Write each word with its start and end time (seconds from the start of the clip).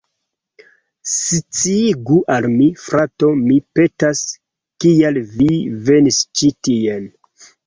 Sciigu 1.15 2.17
al 2.35 2.47
mi, 2.53 2.69
frato, 2.85 3.29
mi 3.43 3.59
petas, 3.81 4.23
kial 4.85 5.21
vi 5.37 5.51
venis 5.93 6.21
ĉi 6.41 6.51
tien. 6.69 7.09